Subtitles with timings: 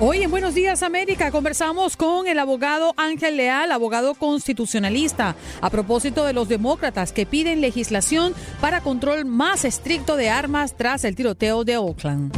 [0.00, 6.24] Hoy en Buenos Días América conversamos con el abogado Ángel Leal, abogado constitucionalista, a propósito
[6.24, 11.64] de los demócratas que piden legislación para control más estricto de armas tras el tiroteo
[11.64, 12.32] de Oakland.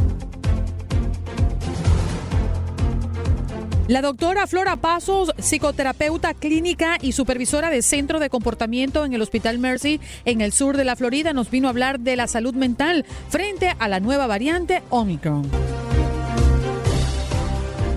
[3.87, 9.59] La doctora Flora Pasos, psicoterapeuta clínica y supervisora de centro de comportamiento en el Hospital
[9.59, 13.05] Mercy en el sur de la Florida, nos vino a hablar de la salud mental
[13.29, 15.80] frente a la nueva variante Omicron.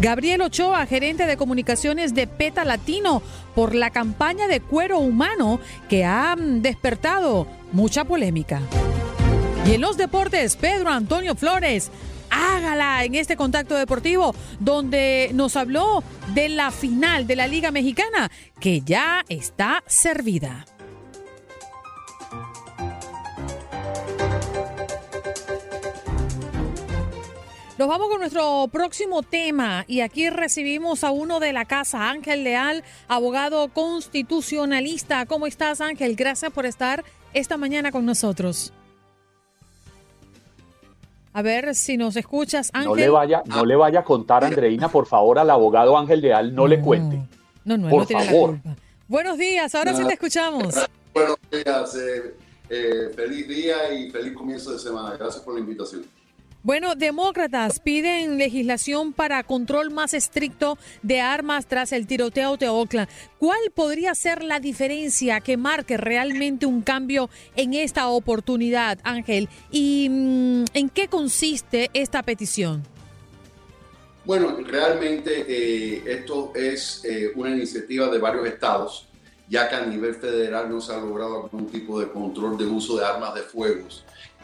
[0.04, 3.22] Gabriel Ochoa, gerente de comunicaciones de PETA Latino,
[3.54, 8.60] por la campaña de cuero humano que ha mm, despertado mucha polémica.
[9.66, 11.90] Y en los deportes, Pedro Antonio Flores,
[12.28, 18.30] hágala en este contacto deportivo, donde nos habló de la final de la Liga Mexicana,
[18.60, 20.66] que ya está servida.
[27.76, 32.44] Nos vamos con nuestro próximo tema y aquí recibimos a uno de la casa, Ángel
[32.44, 35.26] Leal, abogado constitucionalista.
[35.26, 36.14] ¿Cómo estás, Ángel?
[36.14, 37.02] Gracias por estar
[37.32, 38.72] esta mañana con nosotros.
[41.32, 42.90] A ver si nos escuchas, Ángel.
[42.90, 46.54] No le vaya, no le vaya a contar, Andreina, por favor, al abogado Ángel Leal,
[46.54, 47.20] no, le cuente.
[47.64, 48.50] No, no, no tiene favor.
[48.52, 48.82] la culpa.
[49.08, 50.76] Buenos días, ahora sí te escuchamos.
[51.12, 52.36] Buenos días, eh,
[52.70, 55.16] eh, feliz día y feliz comienzo de semana.
[55.16, 56.04] Gracias por la invitación.
[56.64, 63.06] Bueno, demócratas piden legislación para control más estricto de armas tras el tiroteo de Oakland.
[63.38, 69.50] ¿Cuál podría ser la diferencia que marque realmente un cambio en esta oportunidad, Ángel?
[69.70, 72.82] ¿Y mm, en qué consiste esta petición?
[74.24, 79.06] Bueno, realmente eh, esto es eh, una iniciativa de varios estados,
[79.50, 82.96] ya que a nivel federal no se ha logrado algún tipo de control de uso
[82.96, 83.86] de armas de fuego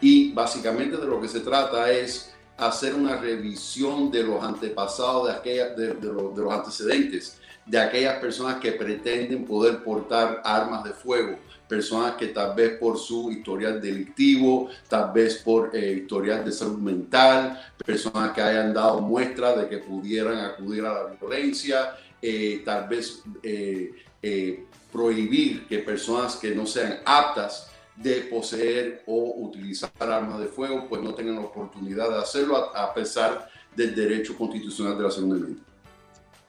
[0.01, 5.33] y básicamente de lo que se trata es hacer una revisión de los antepasados, de,
[5.33, 12.17] aquella, de, los, antecedentes, de aquellas personas que pretenden poder portar armas de fuego, personas
[12.17, 17.61] que tal vez por su historial delictivo, tal vez por eh, historial de salud mental,
[17.85, 23.23] personas que hayan dado muestras de que pudieran acudir a la violencia, eh, tal vez
[23.43, 27.70] eh, prohibir que personas que no sean aptas
[28.03, 32.95] de poseer o utilizar armas de fuego, pues no tengan la oportunidad de hacerlo a,
[32.95, 35.63] pesar del derecho constitucional de la Segunda Enmienda.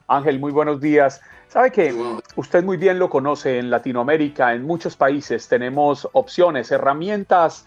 [0.07, 1.21] Ángel, muy buenos días.
[1.49, 1.93] Sabe que
[2.37, 7.65] usted muy bien lo conoce en Latinoamérica, en muchos países tenemos opciones, herramientas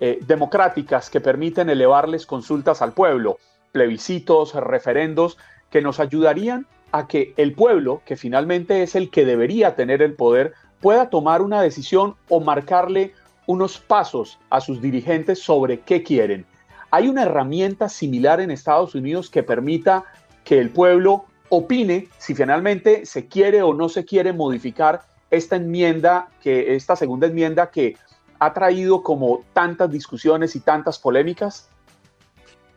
[0.00, 3.38] eh, democráticas que permiten elevarles consultas al pueblo,
[3.72, 5.36] plebiscitos, referendos,
[5.70, 10.14] que nos ayudarían a que el pueblo, que finalmente es el que debería tener el
[10.14, 13.12] poder, pueda tomar una decisión o marcarle
[13.46, 16.46] unos pasos a sus dirigentes sobre qué quieren.
[16.90, 20.04] ¿Hay una herramienta similar en Estados Unidos que permita
[20.44, 26.28] que el pueblo opine si finalmente se quiere o no se quiere modificar esta enmienda,
[26.40, 27.96] que esta segunda enmienda que
[28.38, 31.68] ha traído como tantas discusiones y tantas polémicas?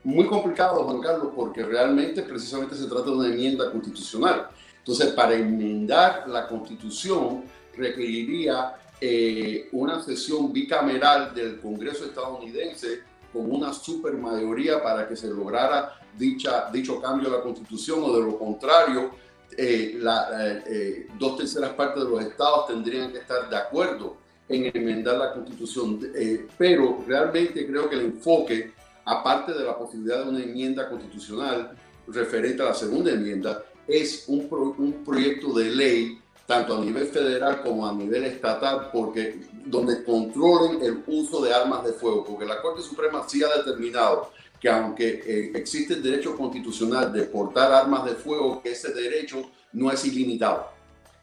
[0.04, 4.48] Muy complicado, Juan Carlos, porque realmente precisamente se trata de una enmienda constitucional.
[4.78, 7.44] Entonces, para enmendar la constitución
[7.76, 13.02] requeriría eh, una sesión bicameral del Congreso estadounidense
[13.32, 18.24] con una supermayoría para que se lograra dicha, dicho cambio a la Constitución o de
[18.24, 19.12] lo contrario,
[19.58, 24.18] eh, la, eh, dos terceras partes de los estados tendrían que estar de acuerdo
[24.50, 26.00] en enmendar la Constitución.
[26.58, 28.74] pero realmente creo que el enfoque,
[29.06, 31.72] aparte de la posibilidad de una enmienda constitucional
[32.08, 34.48] referente a la segunda enmienda, es un,
[34.78, 36.20] un proyecto de ley
[36.50, 41.84] tanto a nivel federal como a nivel estatal, porque donde controlen el uso de armas
[41.84, 46.36] de fuego, porque la Corte Suprema sí ha determinado que aunque eh, existe el derecho
[46.36, 50.72] constitucional de portar armas de fuego, ese derecho no es ilimitado.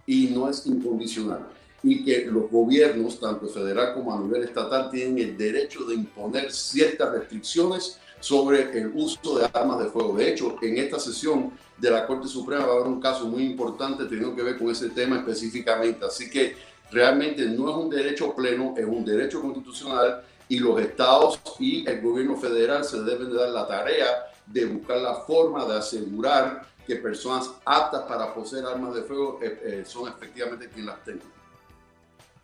[0.07, 1.41] y no es incondicional.
[1.83, 6.53] Y que los gobiernos, tanto federal como a nivel estatal, tienen el derecho de imponer
[6.53, 10.17] ciertas restricciones sobre el uso de armas de fuego.
[10.17, 13.45] De hecho, en esta sesión de la Corte Suprema va a haber un caso muy
[13.45, 16.05] importante teniendo que ver con ese tema específicamente.
[16.05, 16.57] Así que
[16.91, 22.01] realmente no es un derecho pleno, es un derecho constitucional y los estados y el
[22.01, 24.07] gobierno federal se deben de dar la tarea
[24.47, 29.61] de buscar la forma de asegurar que personas aptas para poseer armas de fuego eh,
[29.65, 31.36] eh, son efectivamente quienes las tengan.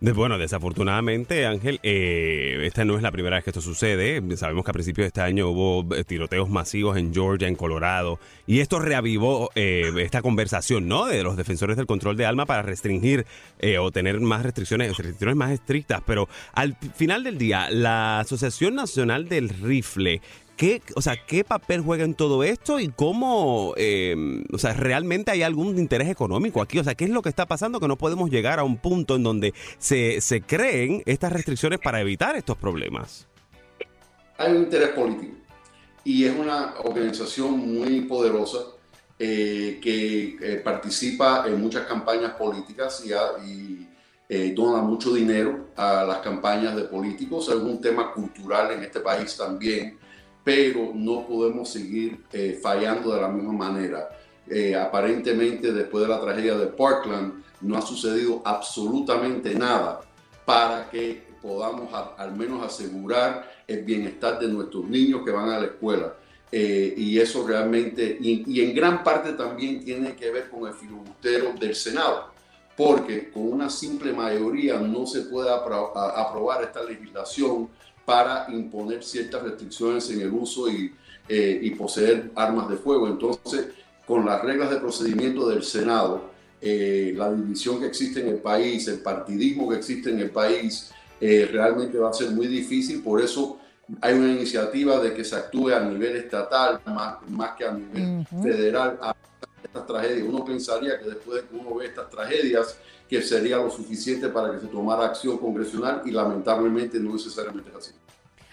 [0.05, 4.21] Bueno, desafortunadamente, Ángel, eh, esta no es la primera vez que esto sucede.
[4.37, 8.59] Sabemos que a principios de este año hubo tiroteos masivos en Georgia, en Colorado, y
[8.59, 11.07] esto reavivó esta conversación, ¿no?
[11.07, 13.27] De los defensores del control de armas para restringir
[13.81, 16.03] o tener más restricciones, restricciones más estrictas.
[16.05, 20.21] Pero al final del día, la Asociación Nacional del Rifle
[20.57, 24.15] ¿Qué, o sea, ¿qué papel juega en todo esto y cómo, eh,
[24.53, 26.79] o sea, realmente hay algún interés económico aquí?
[26.79, 29.17] O sea, ¿qué es lo que está pasando que no podemos llegar a un punto
[29.17, 33.27] en donde se, se creen estas restricciones para evitar estos problemas?
[34.39, 35.35] Hay un interés político
[36.05, 38.59] y es una organización muy poderosa
[39.19, 43.89] eh, que eh, participa en muchas campañas políticas y,
[44.29, 47.49] y dona mucho dinero a las campañas de políticos.
[47.49, 49.99] Es un tema cultural en este país también
[50.45, 54.09] pero no podemos seguir eh, fallando de la misma manera.
[54.49, 60.01] Eh, aparentemente, después de la tragedia de Parkland, no ha sucedido absolutamente nada
[60.45, 65.67] para que podamos al menos asegurar el bienestar de nuestros niños que van a la
[65.67, 66.15] escuela.
[66.51, 71.55] Eh, y eso realmente, y, en gran parte también tiene que ver con el filibustero
[71.59, 72.31] del Senado,
[72.77, 77.71] porque con una simple mayoría no se puede aprobar esta legislación
[78.05, 80.93] para imponer ciertas restricciones en el uso y,
[81.29, 83.09] eh, y poseer armas de fuego.
[83.09, 83.69] Entonces,
[84.07, 88.87] con las reglas de procedimiento del Senado, eh, la división que existe en el país,
[88.89, 90.91] el partidismo que existe en el país,
[91.21, 93.03] eh, realmente va a ser muy difícil.
[93.03, 93.59] Por eso
[94.01, 98.27] hay una iniciativa de que se actúe a nivel estatal más, más que a nivel
[98.43, 99.15] federal a
[99.63, 100.27] estas tragedias.
[100.29, 102.77] Uno pensaría que después de que uno ve estas tragedias,
[103.13, 107.77] que sería lo suficiente para que se tomara acción congresional y lamentablemente no necesariamente es
[107.77, 107.91] así.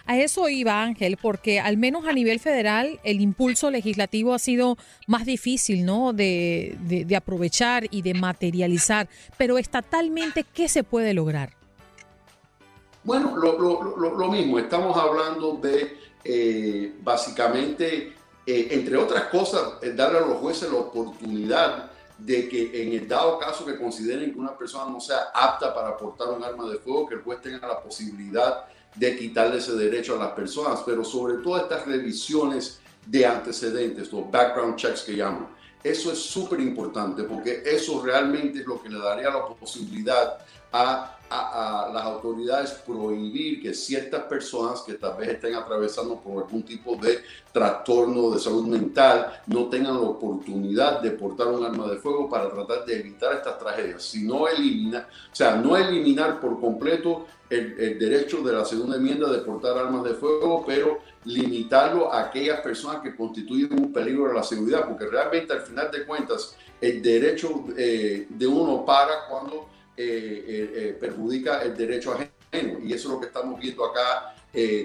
[0.06, 4.78] A eso iba Ángel, porque al menos a nivel federal el impulso legislativo ha sido
[5.08, 6.12] más difícil, ¿no?
[6.12, 9.08] De, de, aprovechar y de materializar.
[9.38, 11.54] Pero estatalmente, ¿qué se puede lograr?
[13.06, 14.60] Bueno, lo, lo, lo, mismo.
[14.60, 15.96] Estamos hablando de
[16.26, 18.14] eh, básicamente,
[18.46, 23.08] eh, entre otras cosas, eh, darle a los jueces la oportunidad de que en el
[23.08, 26.78] dado caso que consideren que una persona no sea apta para portar un arma de
[26.78, 31.04] fuego, que el juez tenga la posibilidad de quitarle ese derecho a las personas, pero
[31.04, 35.48] sobre todo estas revisiones de antecedentes, los background checks que llaman.
[35.84, 40.40] Eso es súper importante porque eso realmente es lo que le daría la posibilidad
[40.72, 41.20] a
[41.94, 47.20] las autoridades prohibir que ciertas personas que tal vez estén atravesando por algún tipo de
[47.52, 52.50] trastorno de salud mental no tengan la oportunidad de portar un arma de fuego para
[52.50, 58.42] tratar de evitar estas tragedias, sino eliminar, o sea, no eliminar por completo el, derecho
[58.42, 63.16] de la segunda enmienda de portar armas de fuego, pero limitarlo a aquellas personas que
[63.16, 68.28] constituyen un peligro a la seguridad, porque realmente al final de cuentas el derecho eh,
[68.30, 69.68] de uno para cuando
[70.02, 72.80] eh, eh, eh, perjudica el derecho ajeno.
[72.82, 74.34] Y eso es lo que estamos viendo acá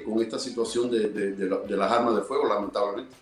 [0.05, 3.15] con esta situación de, de, las armas de fuego, lamentablemente.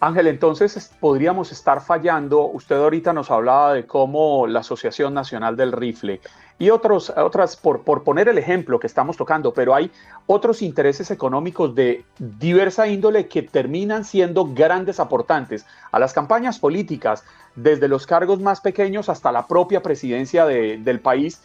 [0.00, 2.46] Ángel, entonces podríamos estar fallando.
[2.46, 6.22] Usted ahorita nos hablaba de cómo la Asociación Nacional del Rifle
[6.60, 9.90] y otros, otras, por, por poner el ejemplo que estamos tocando, pero hay
[10.26, 17.24] otros intereses económicos de diversa índole que terminan siendo grandes aportantes a las campañas políticas,
[17.56, 21.42] desde los cargos más pequeños hasta la propia presidencia del país,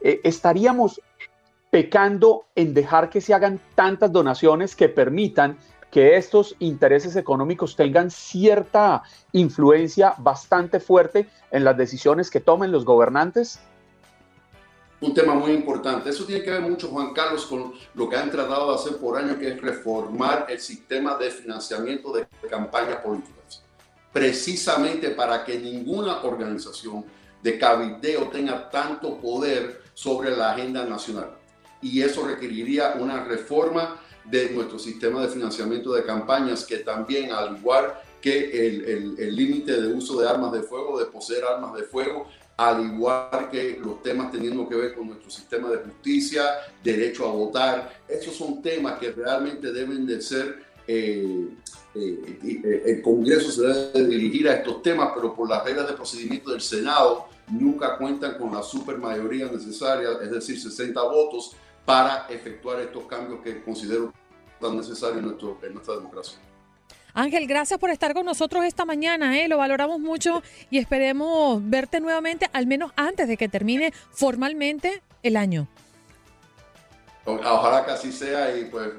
[0.00, 1.00] eh, estaríamos
[1.70, 5.58] pecando en dejar que se hagan tantas donaciones que permitan
[5.90, 9.02] que estos intereses económicos tengan cierta
[9.32, 13.60] influencia bastante fuerte en las decisiones que tomen los gobernantes?
[15.02, 16.08] Un tema muy importante.
[16.08, 19.18] Eso tiene que ver mucho, Juan Carlos, con lo que han tratado de hacer por
[19.18, 23.62] años, que es reformar el sistema de financiamiento de campañas políticas
[24.12, 27.04] precisamente para que ninguna organización
[27.42, 31.30] de cabildeo tenga tanto poder sobre la agenda nacional.
[31.80, 37.56] Y eso requeriría una reforma de nuestro sistema de financiamiento de campañas que también, al
[37.56, 42.28] igual que el límite de uso de armas de fuego, de poseer armas de fuego,
[42.68, 46.42] al igual que los temas teniendo que ver con nuestro sistema de justicia,
[46.82, 51.48] derecho a votar, esos son temas que realmente deben de ser eh,
[51.94, 55.94] eh, eh, el Congreso se debe dirigir a estos temas, pero por las reglas de
[55.94, 61.54] procedimiento del Senado nunca cuentan con la supermayoría necesaria, es decir, 60 votos,
[61.84, 64.12] para efectuar estos cambios que considero
[64.60, 66.38] tan necesarios en, nuestra democracia.
[67.14, 69.48] Ángel, gracias por estar con nosotros esta mañana, ¿eh?
[69.48, 75.36] lo valoramos mucho y esperemos verte nuevamente, al menos antes de que termine formalmente el
[75.36, 75.68] año.
[77.24, 78.90] Ojalá que así sea y pues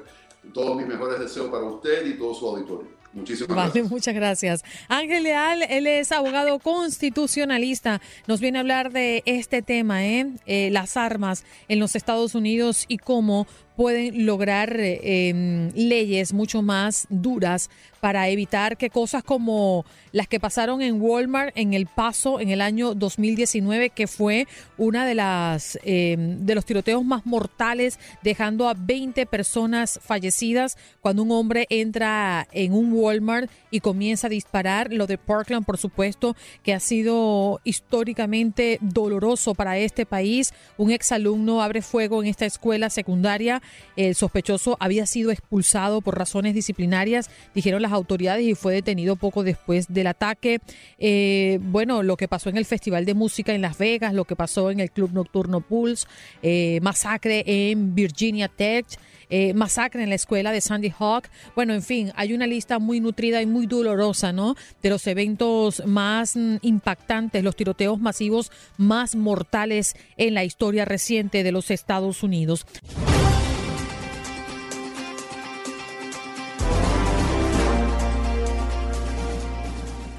[0.52, 2.94] todos mis mejores deseos para usted y todo su auditorio.
[3.14, 4.64] Muchísimas vale, Muchas gracias.
[4.88, 8.00] Ángel Leal, él es abogado constitucionalista.
[8.26, 10.32] Nos viene a hablar de este tema, ¿eh?
[10.46, 16.62] Eh, las armas en los Estados Unidos y cómo pueden lograr eh, em, leyes mucho
[16.62, 22.38] más duras para evitar que cosas como las que pasaron en Walmart en El Paso
[22.38, 27.98] en el año 2019, que fue una de las em, de los tiroteos más mortales,
[28.22, 34.30] dejando a 20 personas fallecidas cuando un hombre entra en un Walmart y comienza a
[34.30, 34.92] disparar.
[34.92, 40.52] Lo de Parkland, por supuesto, que ha sido históricamente doloroso para este país.
[40.76, 43.62] Un exalumno abre fuego en esta escuela secundaria
[43.96, 49.44] el sospechoso había sido expulsado por razones disciplinarias, dijeron las autoridades, y fue detenido poco
[49.44, 50.60] después del ataque.
[50.98, 54.36] Eh, bueno, lo que pasó en el Festival de Música en Las Vegas, lo que
[54.36, 56.06] pasó en el Club Nocturno Pulse,
[56.42, 58.86] eh, masacre en Virginia Tech.
[59.30, 61.28] Eh, masacre en la escuela de Sandy Hawk.
[61.54, 64.54] Bueno, en fin, hay una lista muy nutrida y muy dolorosa, ¿no?
[64.82, 71.42] De los eventos más mm, impactantes, los tiroteos masivos más mortales en la historia reciente
[71.42, 72.66] de los Estados Unidos.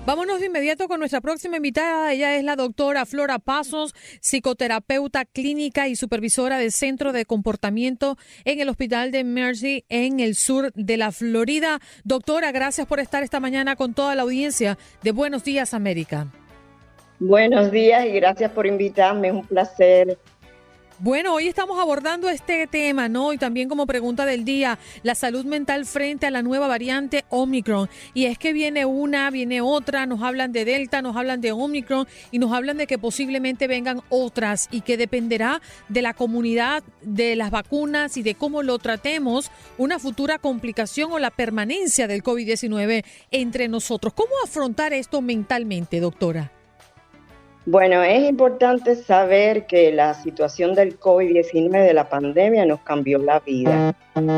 [0.05, 2.13] Vámonos de inmediato con nuestra próxima invitada.
[2.13, 8.59] Ella es la doctora Flora Pasos, psicoterapeuta clínica y supervisora del Centro de Comportamiento en
[8.59, 11.79] el Hospital de Mercy en el sur de la Florida.
[12.03, 16.27] Doctora, gracias por estar esta mañana con toda la audiencia de Buenos Días América.
[17.19, 19.29] Buenos días y gracias por invitarme.
[19.29, 20.19] Es un placer
[20.99, 23.33] bueno, hoy estamos abordando este tema, ¿no?
[23.33, 27.89] Y también como pregunta del día, la salud mental frente a la nueva variante Omicron.
[28.13, 32.07] Y es que viene una, viene otra, nos hablan de Delta, nos hablan de Omicron
[32.31, 37.35] y nos hablan de que posiblemente vengan otras y que dependerá de la comunidad, de
[37.35, 43.03] las vacunas y de cómo lo tratemos, una futura complicación o la permanencia del COVID-19
[43.31, 44.13] entre nosotros.
[44.13, 46.51] ¿Cómo afrontar esto mentalmente, doctora?
[47.67, 53.39] Bueno, es importante saber que la situación del COVID-19 de la pandemia nos cambió la
[53.39, 53.95] vida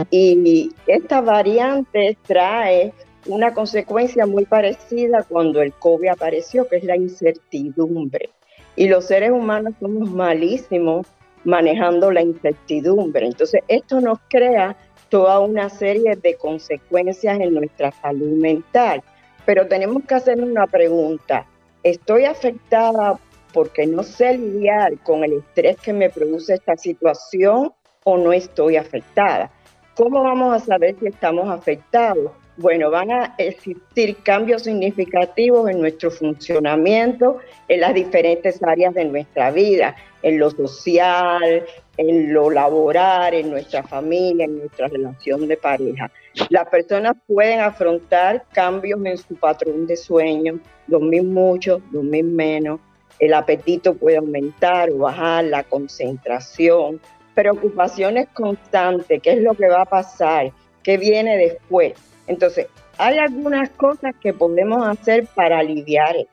[0.10, 2.94] y esta variante trae
[3.26, 8.30] una consecuencia muy parecida cuando el COVID apareció, que es la incertidumbre.
[8.78, 11.06] Y los seres humanos somos malísimos
[11.44, 13.26] manejando la incertidumbre.
[13.26, 14.78] Entonces, esto nos crea
[15.10, 19.04] toda una serie de consecuencias en nuestra salud mental.
[19.46, 21.46] Pero tenemos que hacer una pregunta
[21.90, 23.20] estoy afectada
[23.54, 28.78] porque no sé lidiar con el estrés que me produce esta situación o no estoy
[28.78, 29.52] afectada.
[29.96, 32.32] ¿Cómo vamos a saber si estamos afectados?
[32.58, 39.52] Bueno, van a existir cambios significativos en nuestro funcionamiento en las diferentes áreas de nuestra
[39.52, 41.66] vida, en lo social,
[41.98, 46.12] en lo laboral, en nuestra familia, en nuestra relación de pareja.
[46.50, 52.80] Las personas pueden afrontar cambios en su patrón de sueño, dormir mucho, dormir menos,
[53.20, 57.02] el apetito puede aumentar o bajar, la concentración,
[57.34, 60.52] preocupaciones constantes, qué es lo que va a pasar,
[60.84, 61.94] qué viene después.
[62.28, 62.68] Entonces,
[62.98, 66.32] hay algunas cosas que podemos hacer para aliviar esto.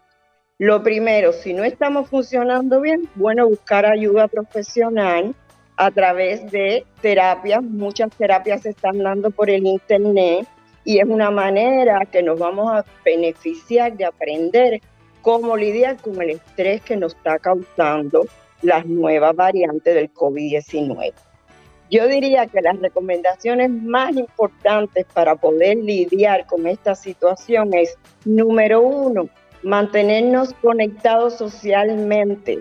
[0.58, 5.34] Lo primero, si no estamos funcionando bien, bueno, buscar ayuda profesional
[5.76, 7.62] a través de terapias.
[7.62, 10.46] Muchas terapias se están dando por el Internet
[10.84, 14.80] y es una manera que nos vamos a beneficiar de aprender
[15.22, 18.26] cómo lidiar con el estrés que nos está causando
[18.62, 21.12] las nuevas variantes del COVID-19.
[21.90, 28.80] Yo diría que las recomendaciones más importantes para poder lidiar con esta situación es, número
[28.80, 29.28] uno,
[29.62, 32.60] mantenernos conectados socialmente.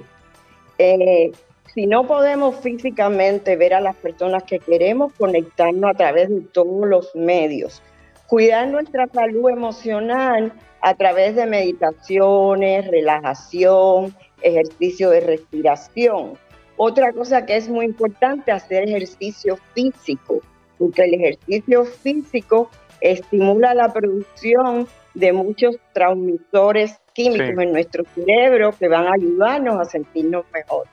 [0.77, 1.31] Eh,
[1.73, 6.87] si no podemos físicamente ver a las personas que queremos, conectarnos a través de todos
[6.87, 7.81] los medios.
[8.27, 16.37] Cuidar nuestra salud emocional a través de meditaciones, relajación, ejercicio de respiración.
[16.77, 20.41] Otra cosa que es muy importante, hacer ejercicio físico,
[20.77, 22.69] porque el ejercicio físico
[23.01, 29.85] estimula la producción de muchos transmisores químicos en nuestro cerebro que van a ayudarnos a
[29.85, 30.87] sentirnos mejor.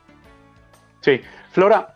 [1.00, 1.21] Sí,
[1.52, 1.95] Flora,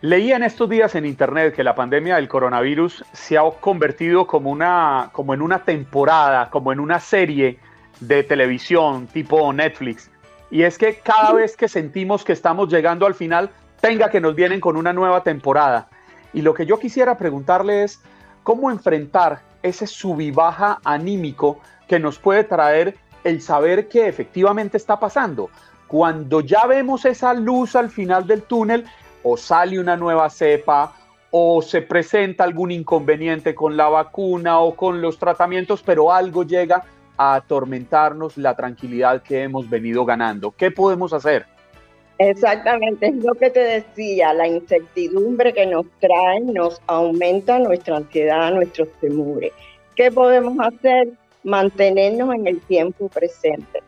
[0.00, 4.48] Leí en estos días en internet que la pandemia del coronavirus se ha convertido como,
[4.48, 7.58] una, como en una temporada, como en una serie
[7.98, 10.08] de televisión tipo Netflix.
[10.52, 14.36] y es que cada vez que sentimos que estamos llegando al final, tenga que nos
[14.36, 15.88] vienen con una nueva temporada.
[16.32, 18.00] Y lo que yo quisiera preguntarle es,
[18.44, 24.76] ¿cómo enfrentar ese sub y baja anímico que nos puede traer el saber que efectivamente
[24.76, 25.50] está pasando?
[25.88, 28.84] Cuando ya vemos esa luz al final del túnel,
[29.22, 30.94] o sale una nueva cepa,
[31.30, 36.84] o se presenta algún inconveniente con la vacuna o con los tratamientos, pero algo llega
[37.16, 40.52] a atormentarnos la tranquilidad que hemos venido ganando.
[40.52, 41.46] ¿Qué podemos hacer?
[42.18, 48.52] Exactamente, es lo que te decía, la incertidumbre que nos trae nos aumenta nuestra ansiedad,
[48.52, 49.52] nuestros temores.
[49.94, 51.10] ¿Qué podemos hacer?
[51.44, 53.82] Mantenernos en el tiempo presente.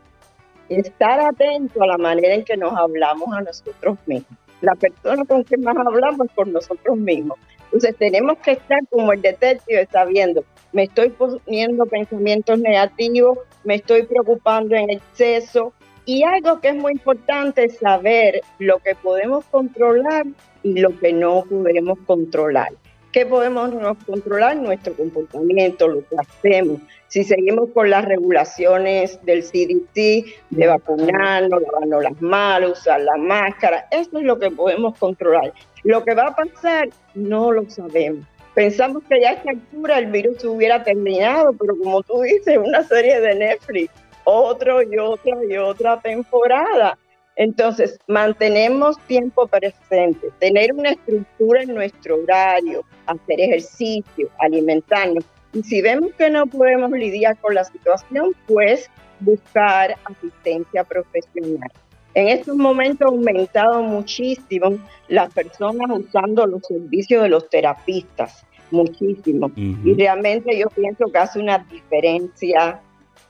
[0.70, 4.38] Estar atento a la manera en que nos hablamos a nosotros mismos.
[4.60, 7.38] La persona con quien más hablamos es con nosotros mismos.
[7.64, 14.04] Entonces tenemos que estar como el detective sabiendo, me estoy poniendo pensamientos negativos, me estoy
[14.04, 15.72] preocupando en exceso.
[16.04, 20.24] Y algo que es muy importante es saber lo que podemos controlar
[20.62, 22.70] y lo que no podemos controlar.
[23.12, 23.70] ¿Qué podemos
[24.06, 24.56] controlar?
[24.56, 26.80] Nuestro comportamiento, lo que hacemos.
[27.08, 33.88] Si seguimos con las regulaciones del CDC de vacunarnos, lavarnos las manos, usar la máscara,
[33.90, 35.52] eso es lo que podemos controlar.
[35.82, 38.24] Lo que va a pasar no lo sabemos.
[38.54, 42.84] Pensamos que ya a esta altura el virus hubiera terminado, pero como tú dices, una
[42.84, 46.96] serie de Netflix, otro y otra y otra temporada.
[47.40, 55.24] Entonces, mantenemos tiempo presente, tener una estructura en nuestro horario, hacer ejercicio, alimentarnos.
[55.54, 61.70] Y si vemos que no podemos lidiar con la situación, pues buscar asistencia profesional.
[62.12, 64.78] En estos momentos ha aumentado muchísimo
[65.08, 69.50] las personas usando los servicios de los terapistas, muchísimo.
[69.56, 72.82] Y realmente yo pienso que hace una diferencia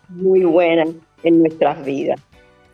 [0.09, 0.87] muy buena
[1.23, 2.21] en nuestras vidas.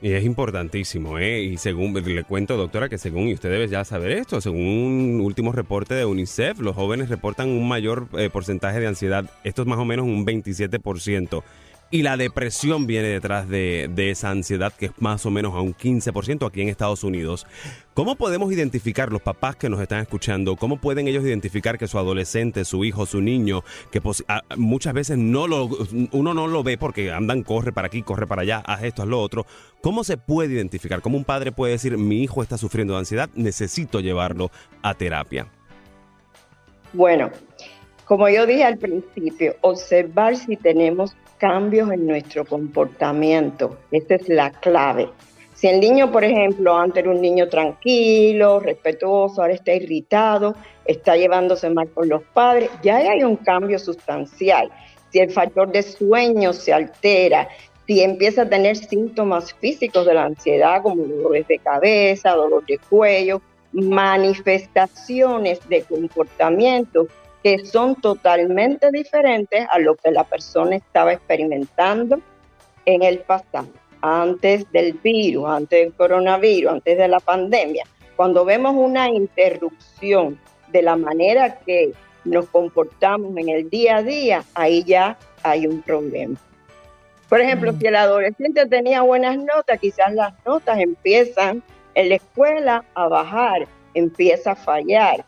[0.02, 1.40] Y es importantísimo, ¿eh?
[1.40, 5.20] Y según le cuento, doctora, que según, y usted debe ya saber esto, según un
[5.22, 9.30] último reporte de UNICEF, los jóvenes reportan un mayor eh, porcentaje de ansiedad.
[9.42, 11.42] Esto es más o menos un 27%.
[11.88, 15.72] Y la depresión viene detrás de, esa ansiedad que es más o menos a un
[15.72, 17.46] 15% aquí en Estados Unidos.
[17.94, 20.57] ¿Cómo podemos identificar los papás que nos están escuchando?
[20.57, 24.03] ¿Cómo pueden ellos identificar que su adolescente, su hijo, su niño, que
[24.57, 25.68] muchas veces no lo,
[26.11, 29.09] uno no lo ve porque andan, corre para aquí, corre para allá, haz esto, haz
[29.09, 29.46] lo otro?
[29.81, 31.01] ¿Cómo se puede identificar?
[31.01, 34.51] ¿Cómo un padre puede decir, mi hijo está sufriendo de ansiedad, necesito llevarlo
[34.83, 35.46] a terapia?
[36.92, 37.31] Bueno,
[38.07, 43.79] como yo dije al principio, observar si tenemos cambios en nuestro comportamiento.
[43.90, 45.09] Esa es la clave.
[45.55, 51.16] Si el niño, por ejemplo, antes era un niño tranquilo, respetuoso, ahora está irritado, está
[51.16, 54.70] llevándose mal con los padres, ya hay un cambio sustancial.
[55.11, 57.49] Si el factor de sueño se altera,
[57.87, 62.79] si empieza a tener síntomas físicos de la ansiedad como dolores de cabeza, dolor de
[62.90, 63.40] cuello,
[63.72, 67.07] manifestaciones de comportamiento
[67.46, 72.20] que son totalmente diferentes a lo que la persona estaba experimentando
[72.87, 73.68] en el pasado,
[74.00, 77.85] antes del virus, antes del coronavirus, antes de la pandemia.
[78.16, 80.40] Cuando vemos una interrupción
[80.72, 81.92] de la manera que
[82.24, 86.40] nos comportamos en el día a día, ahí ya hay un problema.
[87.28, 87.78] Por ejemplo, mm.
[87.78, 91.62] si el adolescente tenía buenas notas, quizás las notas empiezan
[91.94, 95.24] en la escuela a bajar, empieza a fallar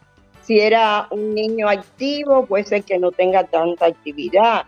[0.48, 4.64] si era un niño activo, puede ser que no tenga tanta actividad.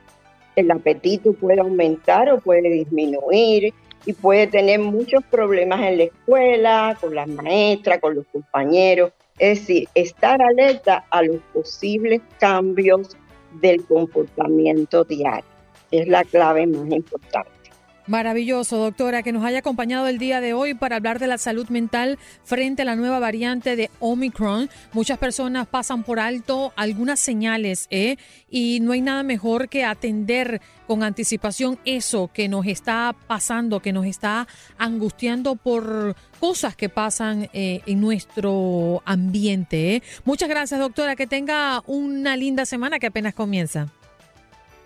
[0.54, 3.72] El apetito puede aumentar o puede disminuir
[4.04, 9.12] y puede tener muchos problemas en la escuela, con las maestras, con los compañeros.
[9.38, 13.16] Es decir, estar alerta a los posibles cambios
[13.62, 15.48] del comportamiento diario.
[15.90, 17.59] Es la clave más importante.
[18.06, 21.68] Maravilloso, doctora, que nos haya acompañado el día de hoy para hablar de la salud
[21.68, 24.68] mental frente a la nueva variante de Omicron.
[24.92, 28.16] Muchas personas pasan por alto algunas señales, ¿eh?
[28.48, 33.92] Y no hay nada mejor que atender con anticipación eso que nos está pasando, que
[33.92, 39.96] nos está angustiando por cosas que pasan eh, en nuestro ambiente.
[39.96, 40.02] ¿eh?
[40.24, 41.14] Muchas gracias, doctora.
[41.14, 43.88] Que tenga una linda semana que apenas comienza.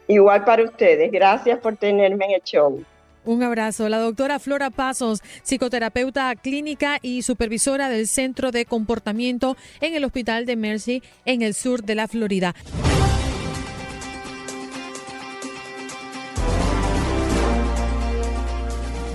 [0.08, 1.10] Igual para ustedes.
[1.10, 2.84] Gracias por tenerme en el show.
[3.24, 3.88] Un abrazo.
[3.88, 10.46] La doctora Flora Pasos, psicoterapeuta clínica y supervisora del Centro de Comportamiento en el Hospital
[10.46, 12.54] de Mercy en el sur de la Florida.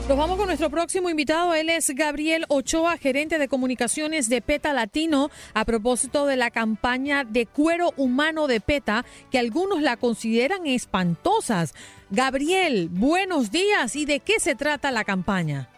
[0.10, 1.54] Nos vamos con nuestro próximo invitado.
[1.54, 7.24] Él es Gabriel Ochoa, gerente de comunicaciones de PETA Latino, a propósito de la campaña
[7.26, 11.76] de cuero humano de PETA, que algunos la consideran espantosas.
[12.12, 13.96] Gabriel, buenos días.
[13.96, 15.70] ¿Y de qué se trata la campaña?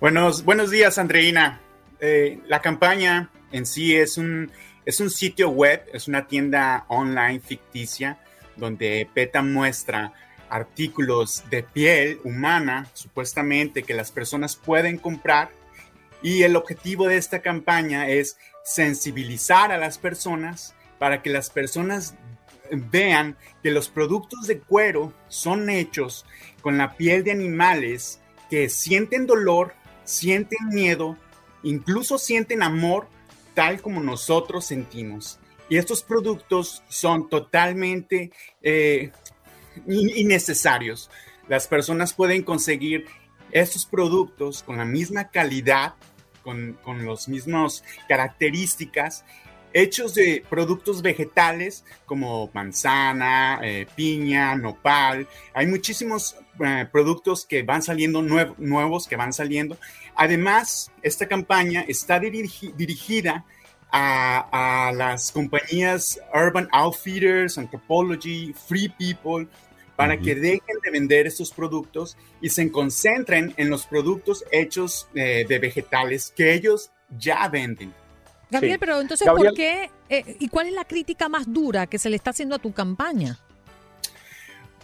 [0.00, 1.60] Buenos, buenos días, Andreina.
[2.00, 4.52] Eh, la campaña en sí es un,
[4.84, 8.18] es un sitio web, es una tienda online ficticia
[8.56, 10.12] donde PETA muestra
[10.50, 15.50] artículos de piel humana, supuestamente, que las personas pueden comprar.
[16.22, 22.14] Y el objetivo de esta campaña es sensibilizar a las personas para que las personas
[22.76, 26.24] vean que los productos de cuero son hechos
[26.60, 31.16] con la piel de animales que sienten dolor, sienten miedo,
[31.62, 33.08] incluso sienten amor,
[33.54, 35.38] tal como nosotros sentimos.
[35.68, 38.32] Y estos productos son totalmente
[38.62, 39.10] eh,
[39.86, 41.10] innecesarios.
[41.48, 43.06] Las personas pueden conseguir
[43.50, 45.94] estos productos con la misma calidad,
[46.42, 49.24] con, con las mismas características,
[49.74, 55.28] hechos de productos vegetales como manzana, eh, piña, nopal.
[55.52, 59.76] Hay muchísimos eh, productos que van saliendo, nuevos que van saliendo.
[60.14, 63.44] Además, esta campaña está dirigida
[63.90, 69.48] a, las compañías Urban Outfitters, Anthropology, Free People,
[69.96, 75.44] para que dejen de vender estos productos y se concentren en los productos hechos eh,
[75.48, 77.92] de vegetales que ellos ya venden.
[78.54, 82.10] Gabriel, pero entonces, ¿por qué eh, y cuál es la crítica más dura que se
[82.10, 83.38] le está haciendo a tu campaña?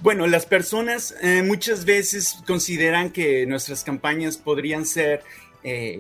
[0.03, 5.23] Bueno, las personas eh, muchas veces consideran que nuestras campañas podrían ser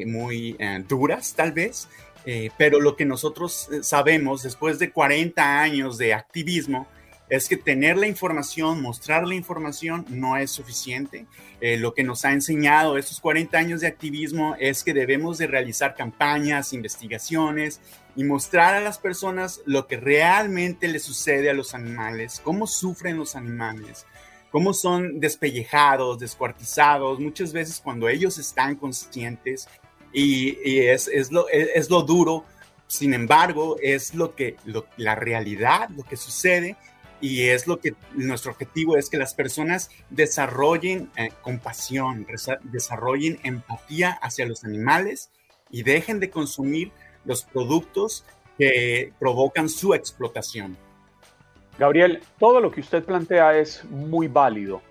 [0.06, 0.56] muy
[0.88, 1.87] duras, tal vez,
[2.26, 6.87] eh, pero lo que nosotros eh, sabemos después de 40 años de activismo
[7.30, 11.26] es que tener la información, mostrar la información no es suficiente.
[11.60, 15.46] Eh, lo que nos ha enseñado estos 40 años de activismo es que debemos de
[15.46, 17.80] realizar campañas, investigaciones
[18.16, 23.16] y mostrar a las personas lo que realmente le sucede a los animales, cómo sufren
[23.16, 24.06] los animales,
[24.50, 29.68] cómo son despellejados, descuartizados, muchas veces cuando ellos están conscientes
[30.12, 32.44] y, es, es, lo, es, lo, duro,
[32.88, 34.56] sin embargo, es lo que,
[34.96, 36.76] la realidad, lo que sucede
[37.20, 42.26] y es lo que nuestro objetivo es que las personas desarrollen eh, compasión,
[42.64, 45.30] desarrollen empatía hacia los animales
[45.70, 46.92] y dejen de consumir
[47.24, 48.24] los productos
[48.59, 50.76] que provocan su explotación.
[51.78, 54.83] Gabriel, todo lo que usted plantea es muy válido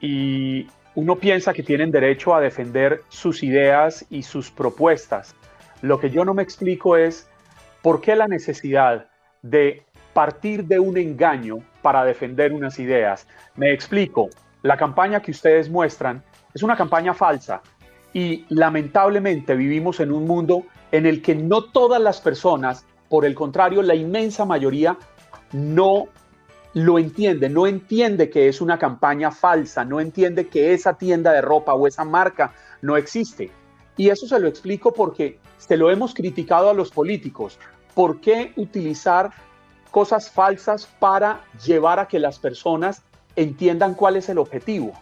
[0.00, 5.34] y uno piensa que tienen derecho a defender sus ideas y sus propuestas.
[5.82, 7.28] Lo que yo no me explico es
[7.82, 9.08] por qué la necesidad
[9.42, 13.26] de partir de un engaño para defender unas ideas.
[13.56, 14.30] Me explico,
[14.62, 16.22] la campaña que ustedes muestran
[16.54, 17.60] es una campaña falsa
[18.14, 23.34] y lamentablemente vivimos en un mundo en el que no todas las personas, por el
[23.34, 24.96] contrario, la inmensa mayoría
[25.52, 26.06] no
[26.74, 31.40] lo entiende, no entiende que es una campaña falsa, no entiende que esa tienda de
[31.40, 33.50] ropa o esa marca no existe.
[33.96, 37.58] Y eso se lo explico porque se lo hemos criticado a los políticos.
[37.94, 39.30] ¿Por qué utilizar
[39.94, 43.02] cosas falsas para llevar a que las personas
[43.36, 44.92] entiendan cuál es el objetivo?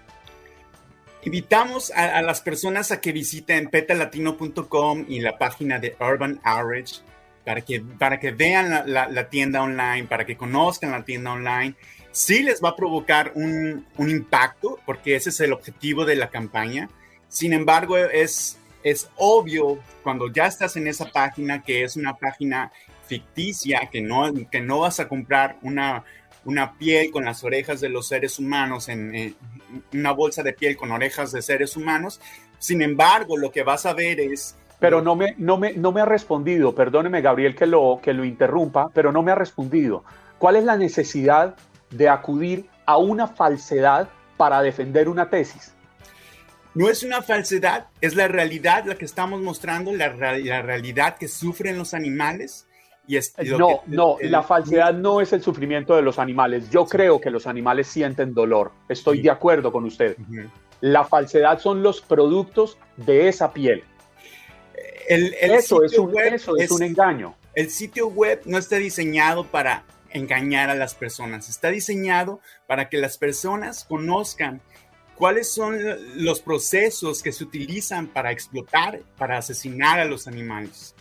[1.23, 7.01] Invitamos a, las personas a que visiten petalatino.com y la página de Urban Outreach
[7.43, 11.75] para que, para que vean la, tienda online, para que conozcan la tienda online.
[12.11, 16.29] Sí les va a provocar un, un, impacto, porque ese es el objetivo de la
[16.29, 16.91] campaña.
[17.29, 22.71] Sin embargo, es, es obvio cuando ya estás en esa página que es una página
[23.13, 26.05] ficticia, que no, que no vas a comprar una,
[26.47, 29.37] una piel con las orejas de los seres humanos, en, en,
[29.93, 32.23] una bolsa de piel con orejas de seres humanos.
[32.59, 36.01] Sin embargo, lo que vas a ver es pero no me, no me, no me
[36.01, 40.03] ha respondido, perdóneme Gabriel que lo, que lo interrumpa, pero no me ha respondido.
[40.39, 41.55] ¿Cuál es la necesidad
[41.91, 45.75] de acudir a una falsedad para defender una tesis?
[46.75, 51.29] No es una falsedad, es la realidad la que estamos mostrando, la, la realidad que
[51.29, 52.67] sufren los animales.
[53.07, 56.71] Y es no, no, la falsedad no es el sufrimiento de los animales.
[56.71, 58.73] Yo creo que los animales sienten dolor.
[58.89, 60.17] Estoy de acuerdo con usted.
[60.81, 63.85] La falsedad son los productos de esa piel
[65.07, 66.15] eso, es un,
[66.59, 67.37] es un engaño.
[67.55, 72.99] El sitio web no está diseñado para engañar a las personas, está diseñado para que
[72.99, 74.61] las personas conozcan
[75.17, 75.79] cuáles son
[76.17, 80.95] los procesos que se utilizan para explotar, para asesinar a los animales.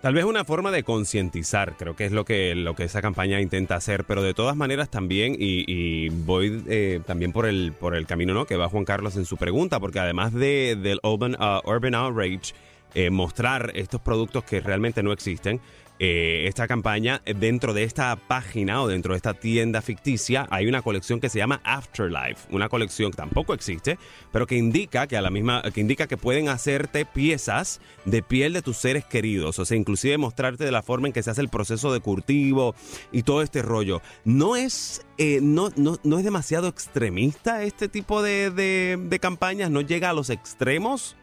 [0.00, 3.40] Tal vez una forma de concientizar, creo que es lo que, lo que esa campaña
[3.40, 8.06] intenta hacer, pero de todas maneras también, y, voy eh, también por el, por el
[8.06, 8.44] camino ¿no?
[8.44, 12.54] que va Juan Carlos en su pregunta, porque además de, del Urban, uh, Urban Outrage,
[12.94, 15.60] eh, mostrar estos productos que realmente no existen.
[16.00, 20.80] Eh, esta campaña, dentro de esta página o dentro de esta tienda ficticia, hay una
[20.80, 23.98] colección que se llama Afterlife, una colección que tampoco existe,
[24.30, 28.52] pero que indica que a la misma, que indica que pueden hacerte piezas de piel
[28.52, 31.40] de tus seres queridos, o sea, inclusive mostrarte de la forma en que se hace
[31.40, 32.76] el proceso de curtivo
[33.10, 34.00] y todo este rollo.
[34.24, 39.80] No es, eh, no, no, no, es demasiado extremista este tipo de, de campañas, no
[39.80, 41.17] llega a los extremos.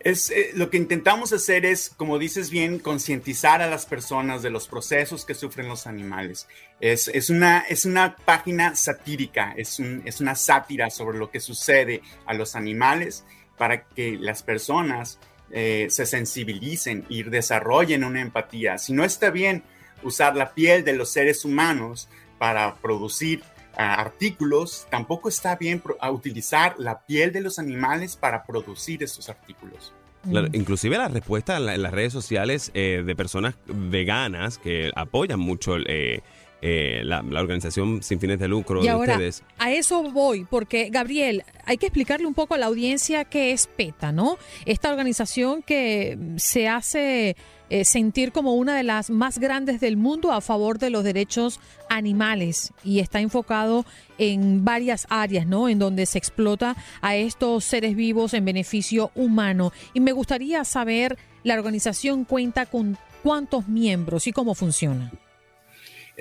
[0.00, 4.50] Es, eh, lo que intentamos hacer es, como dices bien, concientizar a las personas de
[4.50, 6.48] los procesos que sufren los animales.
[6.80, 12.00] Es, es, una, es una página satírica, es, es una sátira sobre lo que sucede
[12.24, 13.24] a los animales
[13.58, 15.18] para que las personas
[15.50, 18.78] eh, se sensibilicen y desarrollen una empatía.
[18.78, 19.64] Si no está bien
[20.02, 22.08] usar la piel de los seres humanos
[22.38, 23.42] para producir
[23.76, 29.92] artículos, tampoco está bien utilizar la piel de los animales para producir estos artículos.
[30.24, 30.54] Mm.
[30.54, 36.22] inclusive la respuesta en, las redes sociales eh, de personas veganas que apoyan mucho eh,
[36.62, 39.18] eh, la, organización sin fines de lucro y ahora,
[39.58, 43.66] A eso voy, porque Gabriel, hay que explicarle un poco a la audiencia qué es
[43.66, 44.36] PETA, ¿no?
[44.66, 47.34] Esta organización que se hace
[47.70, 51.60] eh, sentir como una de las más grandes del mundo a favor de los derechos
[51.88, 53.86] animales y está enfocado
[54.18, 55.66] en varias áreas, ¿no?
[55.68, 59.72] En donde se explota a estos seres vivos en beneficio humano.
[59.94, 65.10] Y me gustaría saber, la organización cuenta con cuántos miembros y cómo funciona.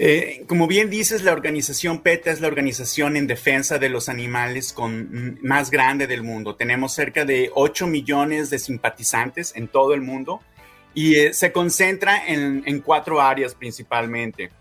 [0.02, 4.72] Eh, como bien dices, la organización PETA es la organización en defensa de los animales
[4.72, 6.56] con, más grande del mundo.
[6.56, 10.40] Tenemos cerca de 8 millones de simpatizantes en todo el mundo
[10.94, 14.52] y eh, se concentra en, cuatro áreas principalmente.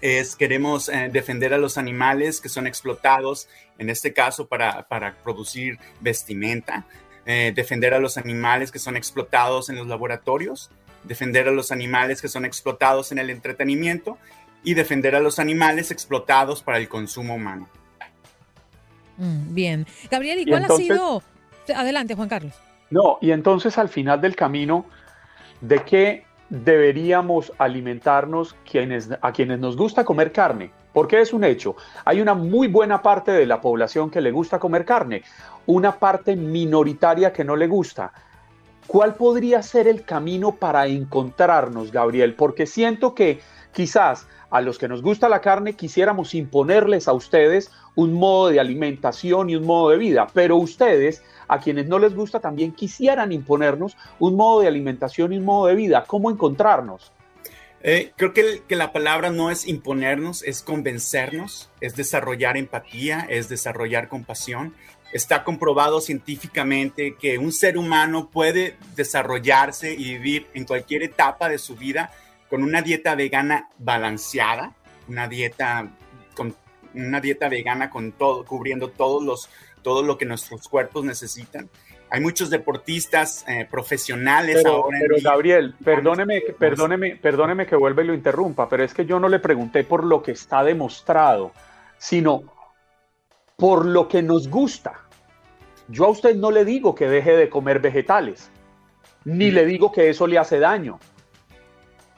[0.00, 3.48] Es, queremos eh, defender a los animales que son explotados,
[3.78, 4.86] en este caso para,
[5.24, 6.86] producir vestimenta,
[7.24, 10.70] defender a los animales que son explotados en los laboratorios,
[11.04, 14.18] defender a los animales que son explotados en el entretenimiento
[14.64, 17.68] y defender a los animales explotados para el consumo humano.
[19.18, 19.86] Mm, bien.
[20.10, 21.22] Gabriel, ¿y, cuál ha sido?
[21.74, 22.54] Adelante, Juan Carlos.
[22.90, 24.84] No, y entonces al final del camino,
[25.60, 30.70] ¿de qué deberíamos alimentarnos quienes, a quienes nos gusta comer carne?
[30.92, 31.76] Porque es un hecho.
[32.04, 35.22] Hay una muy buena parte de la población que le gusta comer carne,
[35.66, 38.12] una parte minoritaria que no le gusta.
[38.86, 42.34] ¿Cuál podría ser el camino para encontrarnos, Gabriel?
[42.34, 43.40] Porque siento que
[43.72, 48.60] quizás a los que nos gusta la carne quisiéramos imponerles a ustedes un modo de
[48.60, 53.32] alimentación y un modo de vida, pero ustedes, a quienes no les gusta, también quisieran
[53.32, 56.04] imponernos un modo de alimentación y un modo de vida.
[56.06, 57.12] ¿Cómo encontrarnos?
[57.82, 63.48] Eh, creo que, que, la palabra no es imponernos, es convencernos, es desarrollar empatía, es
[63.48, 64.74] desarrollar compasión.
[65.12, 71.58] Está comprobado científicamente que un ser humano puede desarrollarse y vivir en cualquier etapa de
[71.58, 72.12] su vida
[72.52, 74.74] con una dieta vegana balanceada,
[75.08, 75.88] una dieta
[76.34, 76.54] con
[76.92, 79.48] una dieta vegana con todo, cubriendo todos los,
[79.80, 81.70] todo lo que nuestros cuerpos necesitan.
[82.10, 84.98] Hay muchos deportistas eh, profesionales pero, ahora.
[85.00, 89.30] Pero Gabriel, perdóneme, perdóneme, perdóneme que vuelva y lo interrumpa, pero es que yo no
[89.30, 91.52] le pregunté por lo que está demostrado,
[91.96, 92.42] sino
[93.56, 94.92] por lo que nos gusta.
[95.88, 98.50] Yo a usted no le digo que deje de comer vegetales,
[99.24, 99.54] ni mm.
[99.54, 101.00] le digo que eso le hace daño.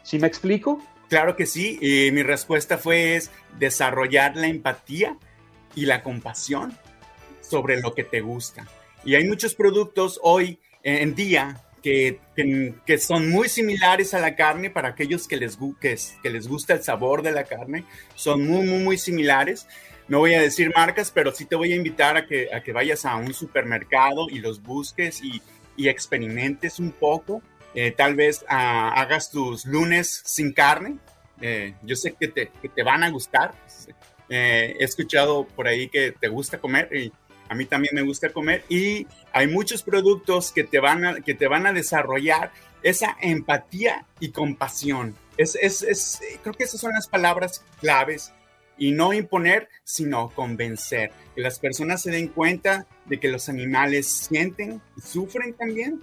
[0.05, 0.81] ¿Sí me explico?
[1.09, 1.79] Claro que sí.
[1.81, 5.17] Y mi respuesta fue es desarrollar la empatía
[5.75, 6.77] y la compasión
[7.40, 8.67] sobre lo que te gusta.
[9.05, 12.21] Y hay muchos productos hoy en día que,
[12.87, 16.75] que, son muy similares a la carne para aquellos que les, que, que les gusta
[16.75, 17.85] el sabor de la carne.
[18.14, 19.67] Son muy, muy, muy similares.
[20.09, 22.73] No voy a decir marcas, pero sí te voy a invitar a que, a que
[22.73, 25.43] vayas a un supermercado y los busques y,
[25.77, 27.43] y experimentes un poco
[27.75, 30.99] eh, tal vez ah, hagas tus lunes sin carne.
[31.41, 33.55] Eh, yo sé que te, que te, van a gustar.
[34.29, 37.13] Eh, he escuchado por ahí que te gusta comer y
[37.49, 38.65] a mí también me gusta comer.
[38.69, 44.07] Y hay muchos productos que te van a, que te van a desarrollar esa empatía
[44.21, 45.17] y compasión.
[45.37, 48.33] Es, es, es, creo que esas son las palabras claves
[48.79, 51.11] y no imponer, sino convencer.
[51.35, 56.01] Que las personas se den cuenta de que los animales sienten y sufren también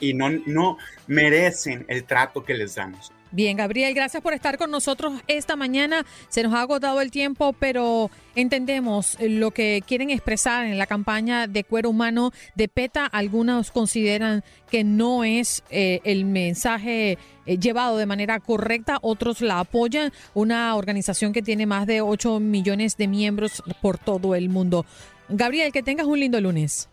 [0.00, 3.12] y no, no merecen el trato que les damos.
[3.32, 6.06] Bien, Gabriel, gracias por estar con nosotros esta mañana.
[6.28, 11.48] Se nos ha agotado el tiempo, pero entendemos lo que quieren expresar en la campaña
[11.48, 13.04] de cuero humano de PETA.
[13.04, 19.58] Algunos consideran que no es eh, el mensaje eh, llevado de manera correcta, otros la
[19.58, 20.12] apoyan.
[20.32, 24.86] Una organización que tiene más de 8 millones de miembros por todo el mundo.
[25.28, 26.88] Gabriel, que tengas un lindo lunes.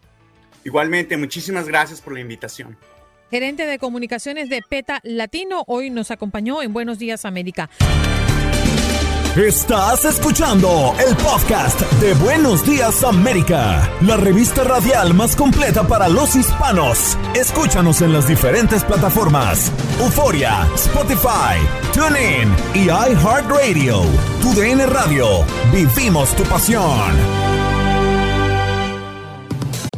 [0.63, 2.77] Igualmente, muchísimas gracias por la invitación.
[3.29, 5.63] gerente de comunicaciones de PETA Latino.
[5.65, 7.69] Hoy nos acompañó en Buenos Días América.
[9.35, 16.35] Estás escuchando el podcast de Buenos Días América, la revista radial más completa para los
[16.35, 17.17] hispanos.
[17.33, 21.57] Escúchanos en las diferentes plataformas: Euforia, Spotify,
[21.95, 24.03] TuneIn y iHeartRadio.
[24.43, 25.25] Tu DN Radio.
[25.73, 27.52] Vivimos tu pasión.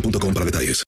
[0.00, 0.84] boostmobile para detalles.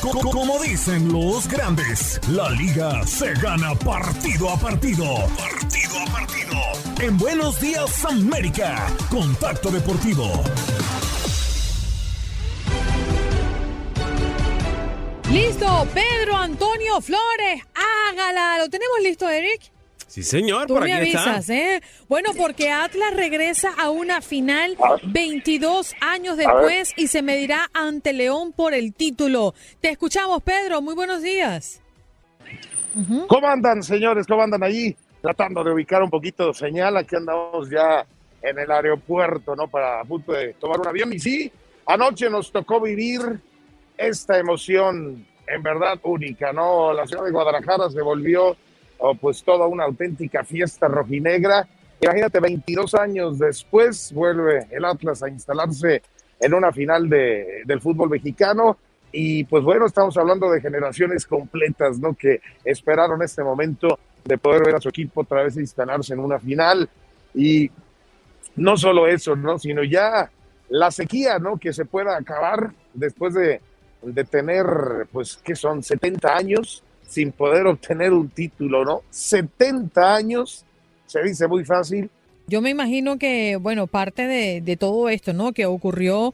[0.00, 5.04] Como dicen los grandes, la liga se gana partido a partido.
[5.36, 6.56] Partido a partido.
[7.00, 10.44] En Buenos Días América, Contacto Deportivo.
[15.30, 18.58] Listo, Pedro Antonio Flores, hágala.
[18.58, 19.75] ¿Lo tenemos listo, Eric?
[20.16, 21.54] Sí, señor, Tú por me aquí avisas, está.
[21.54, 21.82] ¿eh?
[22.08, 24.96] Bueno, porque Atlas regresa a una final Ah.
[25.04, 29.52] 22 años después y se medirá ante León por el título.
[29.82, 30.80] Te escuchamos, Pedro.
[30.80, 31.82] Muy buenos días.
[33.28, 34.26] ¿Cómo andan, señores?
[34.26, 34.96] ¿Cómo andan ahí?
[35.20, 36.96] Tratando de ubicar un poquito de señal.
[36.96, 38.06] Aquí andamos ya
[38.40, 39.68] en el aeropuerto, ¿no?
[39.68, 41.12] Para a punto de tomar un avión.
[41.12, 41.52] Y sí,
[41.84, 43.20] anoche nos tocó vivir
[43.98, 46.94] esta emoción en verdad única, ¿no?
[46.94, 48.56] La ciudad de Guadalajara se volvió
[48.98, 51.66] oh, pues toda una auténtica fiesta rojinegra.
[52.00, 56.02] Imagínate, 22 años después vuelve el Atlas a instalarse
[56.38, 58.76] en una final de, del fútbol mexicano.
[59.12, 62.14] Y pues bueno, estamos hablando de generaciones completas, ¿no?
[62.14, 66.38] Que esperaron este momento de poder ver a su equipo otra vez instalarse en una
[66.38, 66.88] final.
[67.34, 67.70] Y
[68.56, 69.58] no solo eso, ¿no?
[69.58, 70.30] Sino ya
[70.68, 71.56] la sequía, ¿no?
[71.56, 73.60] Que se pueda acabar después de,
[74.02, 74.66] de tener,
[75.12, 75.82] pues, ¿qué son?
[75.82, 79.02] 70 años sin poder obtener un título, ¿no?
[79.10, 80.64] 70 años,
[81.06, 82.10] se dice muy fácil,
[82.48, 85.52] Yo me imagino que, bueno, parte de, de todo esto, ¿no?
[85.52, 86.32] Que ocurrió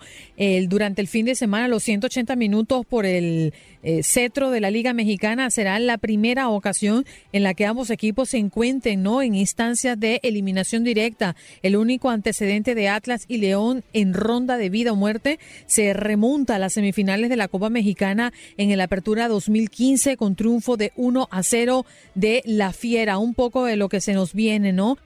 [0.69, 4.93] durante el fin de semana, los 180 minutos por el eh, cetro de la Liga
[4.93, 9.23] Mexicana, será la primera ocasión en la que ambos equipos se encuentren, ¿no?
[9.23, 11.35] En instancias de eliminación directa.
[11.63, 16.57] El único antecedente de Atlas y León en ronda de vida o muerte se remonta
[16.57, 21.29] a las semifinales de la Copa Mexicana en el Apertura 2015 con triunfo de 1
[21.31, 23.19] a 0 de la Fiera.
[23.19, 24.97] Un poco de lo que se nos viene, ¿no?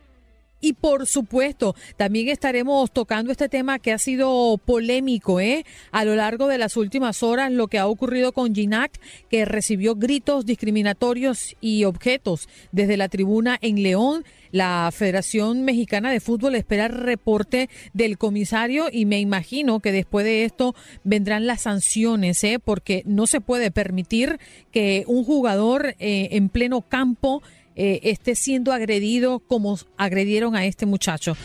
[0.60, 5.66] Y por supuesto, también estaremos tocando este tema que ha sido polémico ¿eh?
[5.90, 9.94] a lo largo de las últimas horas, lo que ha ocurrido con Ginac, que recibió
[9.96, 14.24] gritos discriminatorios y objetos desde la tribuna en León.
[14.50, 20.44] La Federación Mexicana de Fútbol espera reporte del comisario y me imagino que después de
[20.44, 22.58] esto vendrán las sanciones, ¿eh?
[22.64, 24.38] porque no se puede permitir
[24.72, 27.42] que un jugador eh, en pleno campo
[27.76, 31.36] eh, esté siendo agredido como agredieron a este muchacho.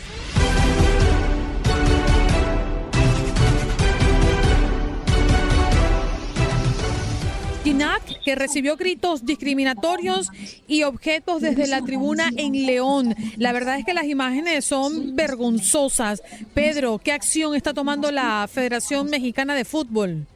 [8.24, 10.28] Que recibió gritos discriminatorios
[10.68, 13.16] y objetos desde la tribuna en León.
[13.38, 16.22] La verdad es que las imágenes son vergonzosas.
[16.54, 20.28] Pedro, ¿qué acción está tomando la Federación Mexicana de Fútbol?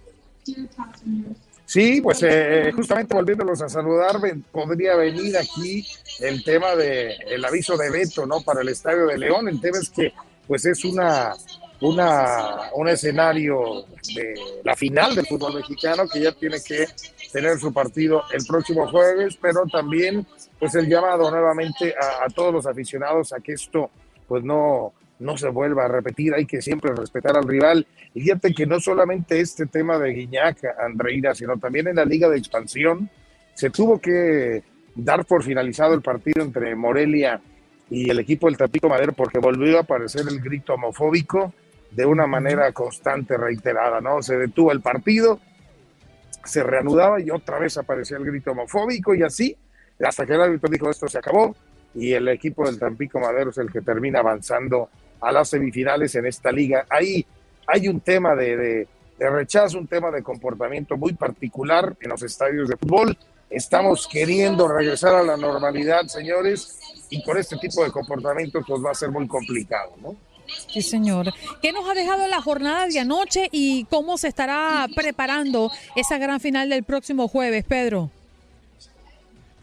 [1.65, 4.17] Sí, pues eh, justamente volviéndolos a saludar,
[4.51, 5.85] podría venir aquí
[6.19, 8.41] el tema de el aviso de veto, ¿no?
[8.41, 9.47] Para el Estadio de León.
[9.47, 10.13] El tema es que,
[10.47, 11.33] pues es una,
[11.81, 16.85] una, un escenario de la final del fútbol mexicano que ya tiene que
[17.33, 20.25] tener su partido el próximo jueves, pero también,
[20.59, 23.89] pues el llamado nuevamente a, a todos los aficionados a que esto,
[24.27, 27.87] pues no, no se vuelva a repetir, hay que siempre respetar al rival.
[28.13, 32.29] Y fíjate que no solamente este tema de Guiñac, Andreina, sino también en la Liga
[32.29, 33.09] de Expansión,
[33.53, 34.63] se tuvo que
[34.95, 37.41] dar por finalizado el partido entre Morelia
[37.89, 41.53] y el equipo del Tapico Madero porque volvió a aparecer el grito homofóbico
[41.91, 44.21] de una manera constante, reiterada, ¿no?
[44.21, 45.39] Se detuvo el partido,
[46.43, 49.55] se reanudaba y otra vez aparecía el grito homofóbico y así,
[50.03, 51.55] hasta que el árbitro dijo esto se acabó
[51.93, 54.89] y el equipo del Tampico Madero es el que termina avanzando
[55.21, 56.85] a las semifinales en esta liga.
[56.89, 57.25] Ahí
[57.67, 58.87] hay un tema de,
[59.19, 63.17] rechazo, un tema de comportamiento muy particular en los estadios de fútbol.
[63.49, 68.91] Estamos queriendo regresar a la normalidad, señores, y con este tipo de comportamientos pues va
[68.91, 70.15] a ser muy complicado, ¿no?
[70.67, 71.33] Sí, señor.
[71.61, 76.39] ¿Qué nos ha dejado la jornada de anoche y cómo se estará preparando esa gran
[76.39, 78.11] final del próximo jueves, Pedro?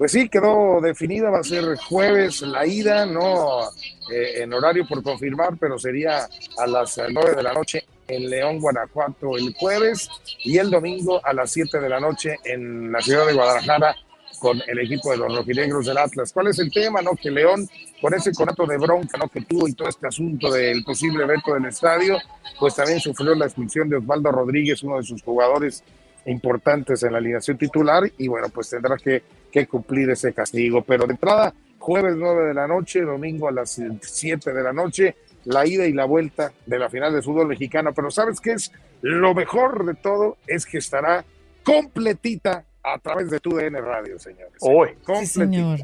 [0.02, 3.68] Pues sí, quedó definida, va a ser jueves la ida, no
[4.12, 6.28] eh, en horario por confirmar, pero sería
[6.58, 10.08] a las nueve de la noche en León, Guanajuato el jueves
[10.42, 13.94] y el domingo a las siete de la noche en la ciudad de Guadalajara
[14.40, 16.32] con el equipo de los rojinegros del Atlas.
[16.32, 17.00] ¿Cuál es el tema?
[17.00, 17.12] No?
[17.12, 17.68] Que León,
[18.00, 19.28] con ese conato de bronca ¿no?
[19.28, 22.18] que tuvo y todo este asunto del posible veto del estadio,
[22.58, 25.84] pues también sufrió la expulsión de Osvaldo Rodríguez, uno de sus jugadores
[26.26, 29.22] importantes en la alineación titular, y bueno, pues tendrá que,
[29.52, 30.82] que cumplir ese castigo.
[30.82, 35.14] Pero de entrada, jueves 9 de la noche, domingo a las 7 de la noche,
[35.44, 37.92] la ida y la vuelta de la final de fútbol mexicano.
[37.94, 38.72] Pero ¿sabes qué es?
[39.02, 41.24] Lo mejor de todo es que estará
[41.62, 44.54] completita a través de tu DN Radio, señores.
[44.60, 44.90] Hoy.
[45.24, 45.80] señor.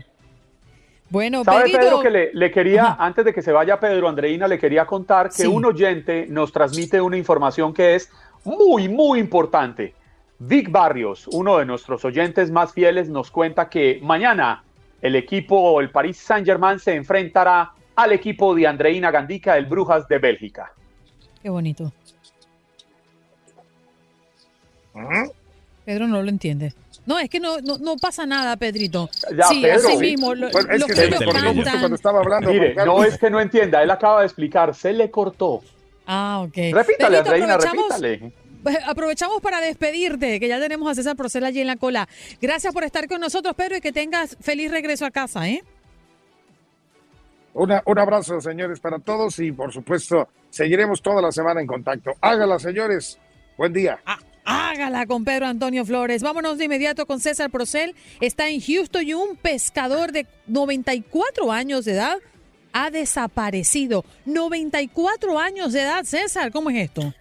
[1.11, 4.85] Bueno, ¿Sabe, Pedro, que le, quería, antes de que se vaya Pedro, Andreina, le quería
[4.85, 8.11] contar que un oyente nos transmite una información que es
[8.45, 9.95] muy, muy importante.
[10.39, 14.63] Vic Barrios, uno de nuestros oyentes más fieles, nos cuenta que mañana
[15.03, 20.19] el equipo, el Paris Saint-Germain, se enfrentará al equipo de Andreina Gandica, el Brujas de
[20.19, 20.73] Bélgica.
[21.43, 21.93] Qué bonito.
[25.85, 26.73] Pedro no lo entiende.
[27.07, 29.09] No, es que no, no, pasa nada, Pedrito.
[29.49, 30.35] sí, así mismo.
[30.35, 31.09] Lo, es que,
[31.81, 32.51] cuando estaba hablando.
[32.51, 35.63] Mire, no es que no entienda, él acaba de explicar, se le cortó.
[36.07, 36.57] Ah, ok.
[36.73, 38.33] Repítale, Andreina, repítale.
[38.63, 42.09] Pues, aprovechamos para despedirte, que ya tenemos a César Procel allí en la cola.
[42.41, 45.63] Gracias por estar con nosotros, Pedro, y que tengas feliz regreso a casa, ¿eh?
[47.55, 52.13] un abrazo, señores, para todos y, por supuesto, seguiremos toda la semana en contacto.
[52.21, 53.19] Hágala, señores.
[53.57, 53.99] Buen día.
[54.07, 56.23] Ah, hágala con Pedro Antonio Flores.
[56.23, 57.97] Vámonos de inmediato con César Procel.
[58.21, 62.19] Está en Houston y un pescador de 94 años de edad
[62.73, 64.05] ha desaparecido.
[64.25, 67.13] 94 años de edad, César, ¿cómo es esto?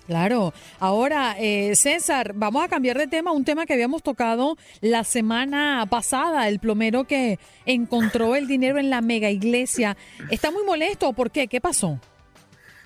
[0.06, 0.54] Claro.
[0.80, 5.86] Ahora, eh, César, vamos a cambiar de tema, un tema que habíamos tocado la semana
[5.88, 9.96] pasada, el plomero que encontró el dinero en la mega iglesia.
[10.28, 11.46] Está muy molesto, ¿por qué?
[11.46, 12.00] ¿Qué pasó?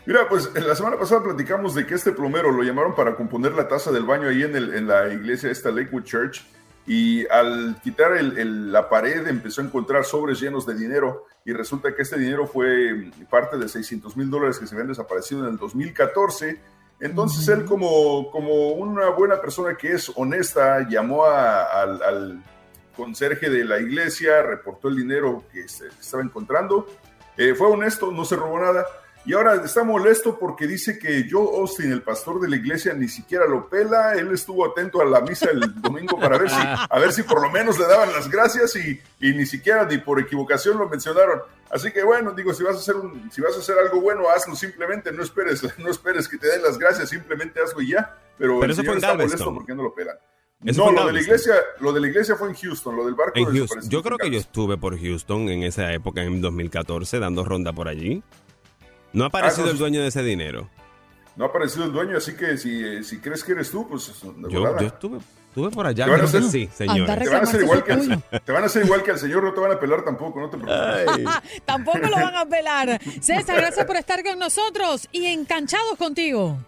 [0.04, 3.66] Mira, pues la semana pasada platicamos de que este plomero lo llamaron para componer la
[3.66, 6.44] taza del baño ahí en, el, en la iglesia esta Lakewood Church
[6.86, 12.02] y al quitar la pared empezó a encontrar sobres llenos de dinero y resulta que
[12.02, 16.60] este dinero fue parte de 600 mil dólares que se habían desaparecido en el 2014.
[17.00, 22.42] Entonces él como, como una buena persona que es honesta llamó al,
[22.96, 26.86] conserje de la iglesia, reportó el dinero que se estaba encontrando,
[27.36, 28.86] eh, fue honesto, no se robó nada
[29.26, 33.08] y ahora está molesto porque dice que Joe Austin, el pastor de la iglesia, ni
[33.08, 34.14] siquiera lo pela.
[34.14, 37.42] Él estuvo atento a la misa el domingo para ver si, a ver si por
[37.42, 41.40] lo menos le daban las gracias y, y ni siquiera ni por equivocación lo mencionaron.
[41.70, 44.28] Así que bueno, digo, si vas a hacer un, si vas a hacer algo bueno,
[44.28, 48.16] hazlo simplemente, no esperes, no esperes que te den las gracias, simplemente hazlo y ya.
[48.38, 50.16] Pero, eso fue en está molesto porque no lo pelan.
[50.60, 53.32] no, lo de la iglesia, lo de la iglesia fue en Houston, lo del barco.
[53.34, 53.88] En Houston.
[53.88, 57.88] Yo creo que yo estuve por Houston en esa época, en 2014, dando ronda por
[57.88, 58.22] allí.
[59.16, 60.68] No ha aparecido ah, el dueño de ese dinero.
[61.36, 64.12] No ha aparecido el dueño, así que si, eh, si crees que eres tú, pues
[64.50, 66.04] yo, yo estuve, estuve por allá.
[66.04, 67.06] Te van a hacer, sí, señor.
[67.06, 69.42] Te van, a hacer igual que al, te van a hacer igual que al señor,
[69.42, 71.34] no te van a pelar tampoco, no te preocupes.
[71.64, 73.00] tampoco lo van a pelar.
[73.22, 76.58] César, gracias por estar con nosotros y enganchados contigo.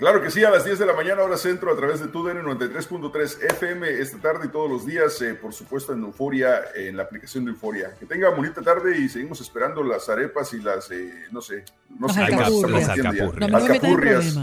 [0.00, 2.42] Claro que sí, a las 10 de la mañana, hora centro, a través de TUDN
[2.42, 7.02] 93.3 FM, esta tarde y todos los días, eh, por supuesto, en Euforia, en la
[7.02, 7.94] aplicación de Euforia.
[8.00, 11.66] Que tenga bonita tarde y seguimos esperando las arepas y las, eh, no sé,
[11.98, 12.50] no sé qué más.
[12.50, 14.38] Las alcapurrias.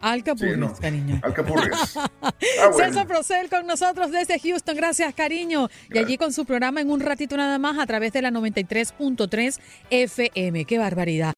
[0.00, 1.20] Alcapurris, cariño.
[1.22, 1.98] Alcapurris.
[2.60, 4.76] Ah, César Procel con nosotros desde Houston.
[4.76, 5.68] Gracias, cariño.
[5.90, 9.58] Y allí con su programa en un ratito nada más a través de la 93.3
[9.90, 10.64] FM.
[10.66, 11.37] ¡Qué barbaridad!